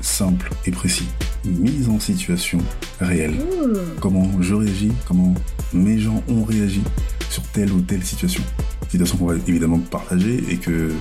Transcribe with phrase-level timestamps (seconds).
[0.00, 1.08] simple et précis.
[1.44, 2.58] Mise en situation
[3.00, 3.36] réelle.
[4.00, 5.34] Comment je réagis, comment
[5.72, 6.82] mes gens ont réagi
[7.30, 8.42] sur telle ou telle situation.
[8.90, 10.92] Situation qu'on va évidemment partager et que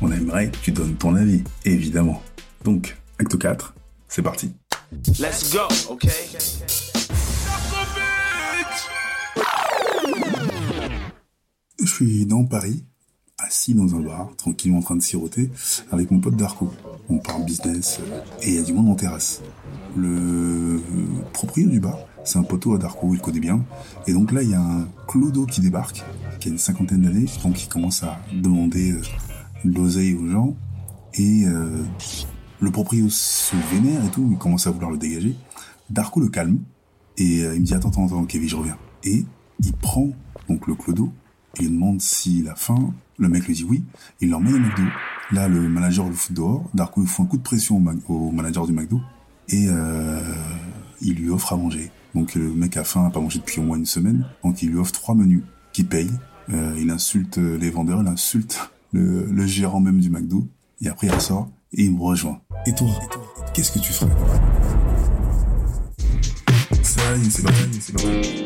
[0.00, 2.22] on aimerait que tu donnes ton avis, évidemment.
[2.64, 3.74] Donc, acte 4,
[4.08, 4.52] c'est parti.
[5.18, 5.60] Let's go,
[5.90, 6.08] okay?
[11.78, 12.84] Je suis dans Paris,
[13.38, 15.50] assis dans un bar, tranquillement en train de siroter,
[15.90, 16.72] avec mon pote Darko.
[17.08, 19.42] On parle business euh, et il y a du monde en terrasse.
[19.96, 20.80] Le
[21.32, 23.64] propriétaire du bar, c'est un poteau à Darko, il connaît bien.
[24.06, 26.04] Et donc là, il y a un clodo qui débarque,
[26.40, 29.02] qui a une cinquantaine d'années, donc il commence à demander euh,
[29.64, 30.56] l'oseille aux gens.
[31.14, 31.82] Et euh,
[32.60, 35.36] le propriétaire se vénère et tout, il commence à vouloir le dégager.
[35.88, 36.58] Darko le calme
[37.16, 38.78] et euh, il me dit attends, attends, attends, Kevin, je reviens.
[39.04, 39.24] Et
[39.60, 40.08] il prend
[40.48, 41.12] donc le clodo
[41.58, 42.92] et il demande s'il a faim.
[43.18, 43.84] Le mec lui dit oui.
[44.20, 44.82] Il l'emmène au McDo.
[45.32, 46.70] Là, le manager le fout dehors.
[46.74, 49.00] Darko il fout un coup de pression au, manager du McDo
[49.48, 50.20] et euh,
[51.00, 51.90] il lui offre à manger.
[52.14, 54.24] Donc le mec a faim, n'a pas mangé depuis au moins une semaine.
[54.44, 55.42] Donc il lui offre trois menus
[55.72, 56.10] qu'il paye.
[56.52, 60.46] Euh, il insulte les vendeurs, il insulte le, le gérant même du McDo.
[60.80, 62.40] Et après il ressort et il me rejoint.
[62.66, 62.88] Et toi,
[63.52, 64.10] qu'est-ce que tu ferais?
[66.82, 68.44] Ça y est, c'est parti, c'est parti.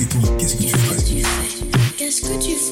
[0.00, 0.96] Et toi, qu'est-ce que tu ferais?
[1.96, 2.71] Qu'est-ce que tu fais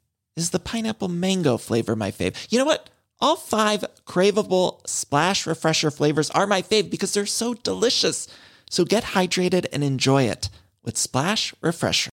[0.37, 2.47] Is the pineapple mango flavor my fave?
[2.49, 2.89] You know what?
[3.19, 8.27] All five craveable splash refresher flavors are my fave because they're so delicious.
[8.69, 10.49] So get hydrated and enjoy it
[10.83, 12.09] with Splash Refresher.